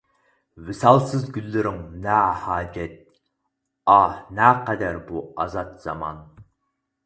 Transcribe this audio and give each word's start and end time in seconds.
ۋىسالسىز 0.69 1.27
گۈللىرىڭ 1.35 1.77
نە 2.07 2.15
ھاجەت، 2.47 2.97
ئاھ 3.97 4.19
نەقەدەر 4.41 5.01
بۇ 5.13 5.25
ئازاد 5.45 5.73
زامان. 5.89 6.29